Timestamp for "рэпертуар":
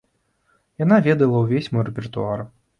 1.93-2.47